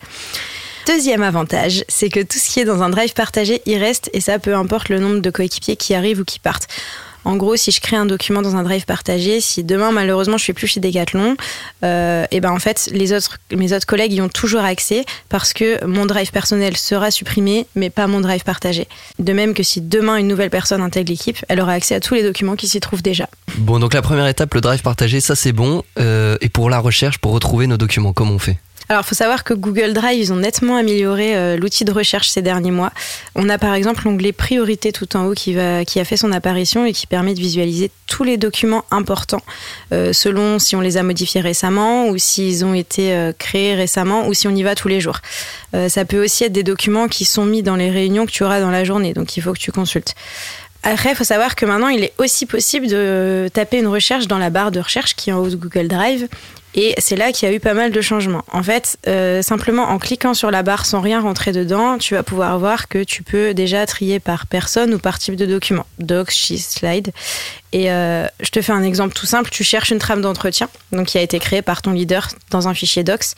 [0.87, 4.21] Deuxième avantage, c'est que tout ce qui est dans un drive partagé, il reste et
[4.21, 6.69] ça peu importe le nombre de coéquipiers qui arrivent ou qui partent.
[7.27, 10.45] En gros, si je crée un document dans un drive partagé, si demain malheureusement je
[10.45, 11.37] suis plus chez Decathlon,
[11.83, 15.53] euh, et ben en fait les autres, mes autres collègues y ont toujours accès parce
[15.53, 18.87] que mon drive personnel sera supprimé, mais pas mon drive partagé.
[19.19, 22.15] De même que si demain une nouvelle personne intègre l'équipe, elle aura accès à tous
[22.15, 23.29] les documents qui s'y trouvent déjà.
[23.59, 25.83] Bon, donc la première étape, le drive partagé, ça c'est bon.
[25.99, 28.59] Euh, et pour la recherche, pour retrouver nos documents, comment on fait?
[28.89, 32.29] Alors, il faut savoir que Google Drive, ils ont nettement amélioré euh, l'outil de recherche
[32.29, 32.93] ces derniers mois.
[33.35, 36.31] On a par exemple l'onglet Priorité tout en haut qui, va, qui a fait son
[36.31, 39.43] apparition et qui permet de visualiser tous les documents importants,
[39.93, 44.29] euh, selon si on les a modifiés récemment ou s'ils ont été euh, créés récemment
[44.29, 45.19] ou si on y va tous les jours.
[45.89, 48.61] Ça peut aussi être des documents qui sont mis dans les réunions que tu auras
[48.61, 50.15] dans la journée, donc il faut que tu consultes.
[50.83, 54.39] Après, il faut savoir que maintenant, il est aussi possible de taper une recherche dans
[54.39, 56.29] la barre de recherche qui est en haut de Google Drive.
[56.79, 58.45] Et c'est là qu'il y a eu pas mal de changements.
[58.53, 62.23] En fait, euh, simplement en cliquant sur la barre sans rien rentrer dedans, tu vas
[62.23, 65.87] pouvoir voir que tu peux déjà trier par personne ou par type de document.
[65.99, 67.13] Docs, sheets, slide.
[67.73, 69.49] Et euh, je te fais un exemple tout simple.
[69.49, 72.75] Tu cherches une trame d'entretien, donc qui a été créée par ton leader dans un
[72.75, 73.33] fichier docs.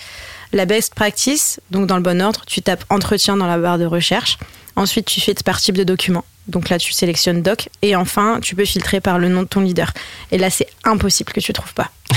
[0.53, 3.86] La best practice, donc dans le bon ordre, tu tapes entretien dans la barre de
[3.86, 4.39] recherche.
[4.74, 6.24] Ensuite, tu fais par type de document.
[6.49, 7.69] Donc là, tu sélectionnes doc.
[7.83, 9.93] Et enfin, tu peux filtrer par le nom de ton leader.
[10.33, 11.91] Et là, c'est impossible que tu trouves pas.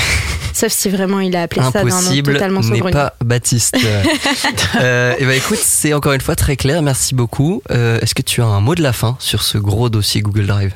[0.54, 2.92] Sauf si vraiment il a appelé ça d'un nom Impossible, totalement saugrenu.
[2.92, 3.78] pas Baptiste.
[4.82, 6.82] euh, et bah écoute, c'est encore une fois très clair.
[6.82, 7.62] Merci beaucoup.
[7.72, 10.48] Euh, Est-ce que tu as un mot de la fin sur ce gros dossier Google
[10.48, 10.74] Drive?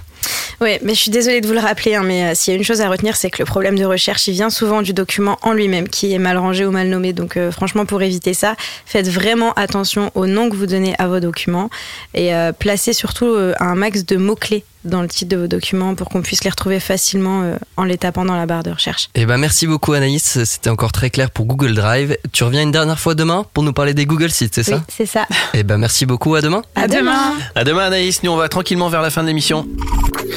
[0.62, 2.58] Oui, mais je suis désolée de vous le rappeler, hein, mais euh, s'il y a
[2.58, 5.38] une chose à retenir, c'est que le problème de recherche, il vient souvent du document
[5.42, 7.14] en lui-même, qui est mal rangé ou mal nommé.
[7.14, 8.56] Donc euh, franchement, pour éviter ça,
[8.86, 11.70] faites vraiment attention au nom que vous donnez à vos documents
[12.14, 16.10] et euh, placez surtout un max de mots-clés dans le titre de vos documents pour
[16.10, 19.10] qu'on puisse les retrouver facilement euh, en les tapant dans la barre de recherche.
[19.16, 22.18] Et ben bah merci beaucoup Anaïs, c'était encore très clair pour Google Drive.
[22.32, 24.86] Tu reviens une dernière fois demain pour nous parler des Google Sites, c'est oui, ça
[24.90, 25.26] C'est ça.
[25.54, 26.62] Et ben bah merci beaucoup, à demain.
[26.76, 27.34] À, demain.
[27.56, 29.68] À demain Anaïs, nous on va tranquillement vers la fin de l'émission.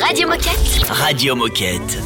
[0.01, 0.87] Radio Moquette.
[0.89, 1.99] Radio Moquette.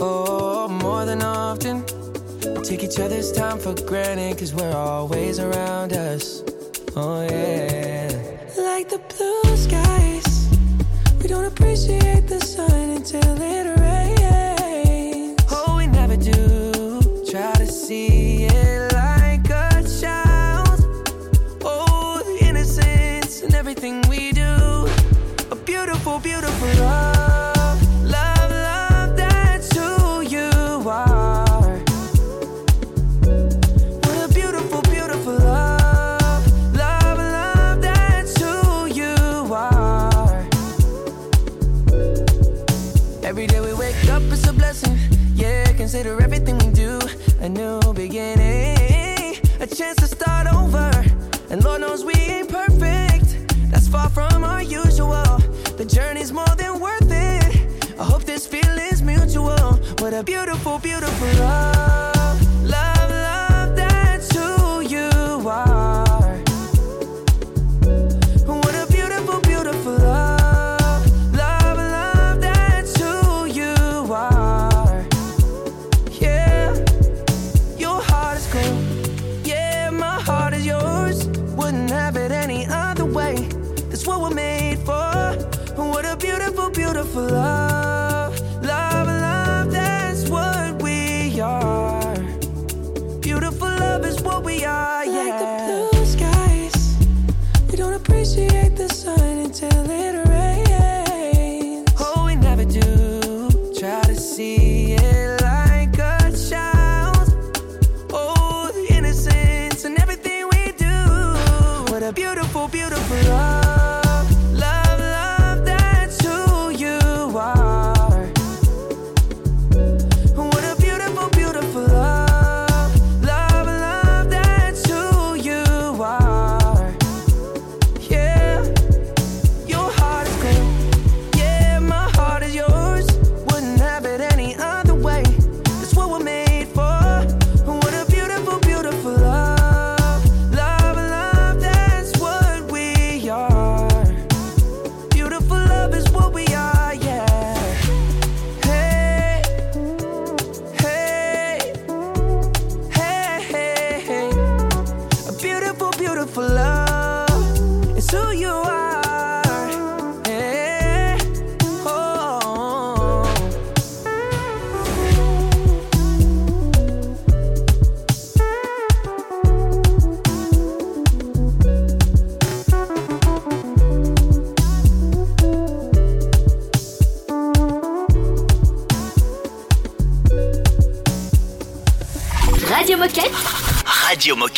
[0.00, 1.97] Oh, more than often.
[2.64, 6.42] Take each other's time for granted, cause we're always around us.
[6.96, 8.10] Oh, yeah.
[8.56, 10.48] Like the blue skies,
[11.22, 14.27] we don't appreciate the sun until it rains.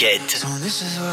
[0.00, 0.30] Get.
[0.30, 1.09] So this is what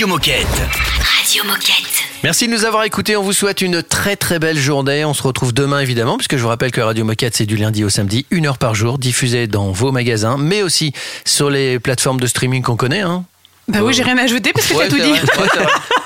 [0.00, 0.46] Radio Moquette.
[1.18, 2.04] Radio Moquette.
[2.24, 3.18] Merci de nous avoir écoutés.
[3.18, 5.04] On vous souhaite une très très belle journée.
[5.04, 7.84] On se retrouve demain évidemment, puisque je vous rappelle que Radio Moquette, c'est du lundi
[7.84, 10.94] au samedi, une heure par jour, diffusée dans vos magasins, mais aussi
[11.26, 13.02] sur les plateformes de streaming qu'on connaît.
[13.02, 13.26] Hein.
[13.70, 15.10] Bah oui, j'ai rien à ajouter parce que Ouais, t'as tout dit.
[15.12, 15.46] vrai,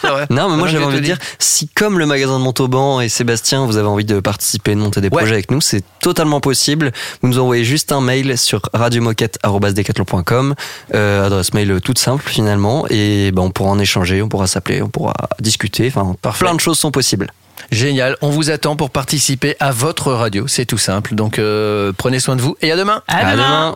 [0.02, 0.26] vrai, vrai.
[0.30, 3.08] Non, mais moi j'avais j'ai envie de dire, si comme le magasin de Montauban et
[3.08, 6.92] Sébastien, vous avez envie de participer, de monter des projets avec nous, c'est totalement possible.
[7.22, 10.54] Vous nous envoyez juste un mail sur radiomoquette.com,
[10.94, 14.82] euh, adresse mail toute simple finalement, et ben, on pourra en échanger, on pourra s'appeler,
[14.82, 17.28] on pourra discuter, enfin plein de choses sont possibles.
[17.70, 18.16] Génial.
[18.20, 20.46] On vous attend pour participer à votre radio.
[20.48, 21.14] C'est tout simple.
[21.14, 23.00] Donc euh, prenez soin de vous et à demain.
[23.08, 23.74] À demain.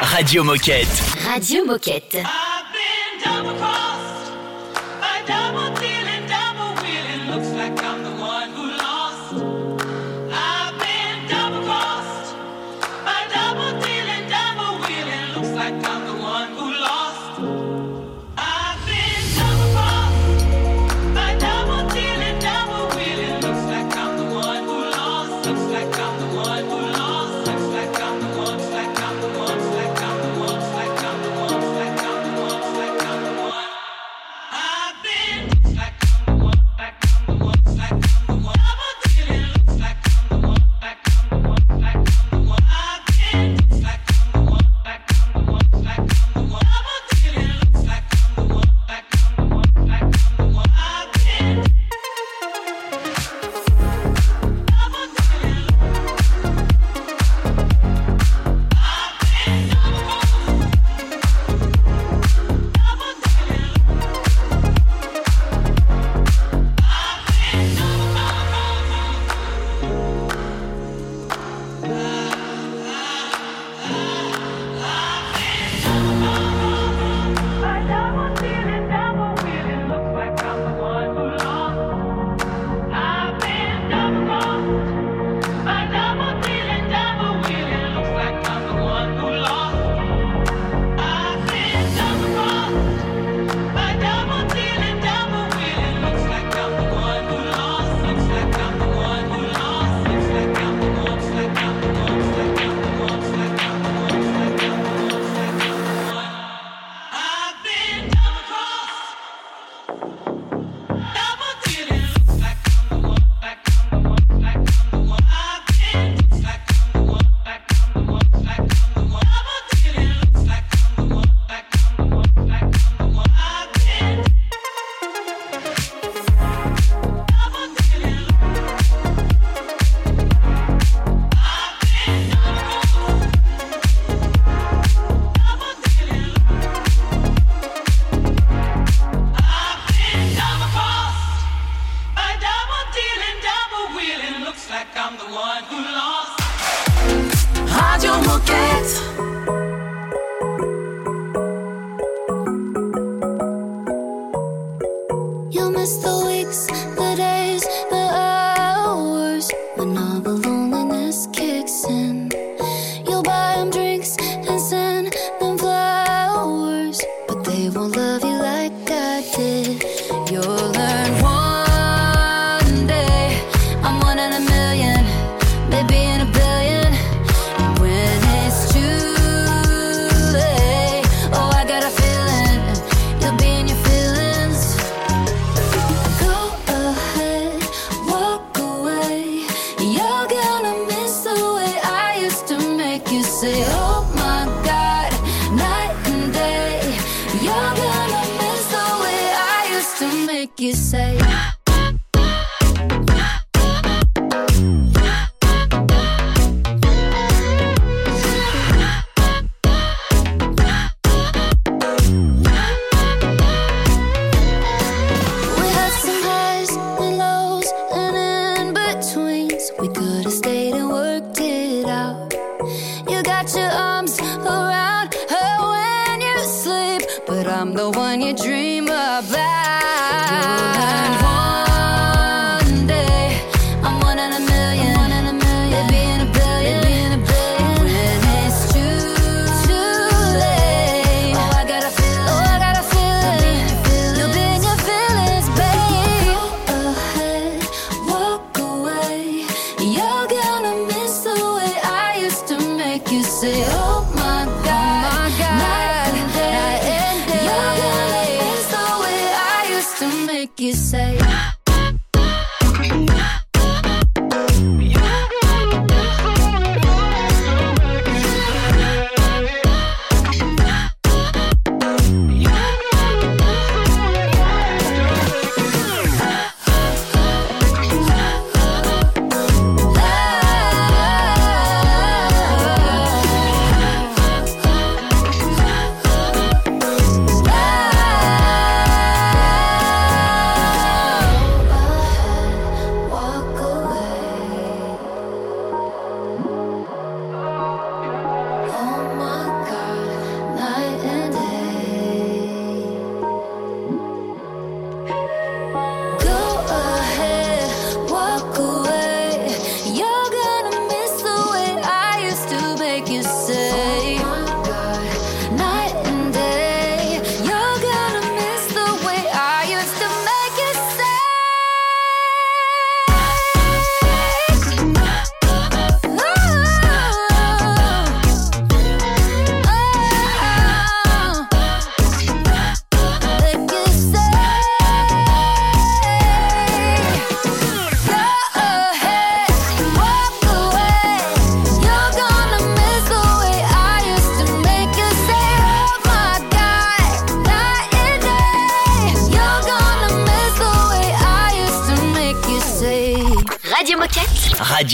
[0.00, 0.86] Radio Moquette.
[1.34, 2.18] Radio Moquette.
[3.26, 4.15] Radio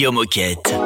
[0.03, 0.82] Radio Moquette.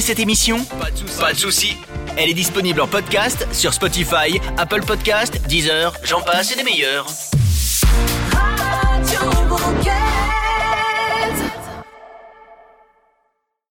[0.00, 0.64] Cette émission
[1.20, 1.76] Pas de souci.
[2.16, 7.06] Elle est disponible en podcast sur Spotify, Apple Podcast, Deezer, j'en passe et des meilleurs.